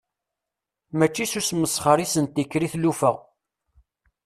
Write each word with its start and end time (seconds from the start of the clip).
Mačči 0.97 1.25
s 1.31 1.33
usmesxer 1.39 1.97
i 1.99 2.05
asent-ittekkar 2.07 2.63
i 2.67 2.69
tlufa. 2.73 3.11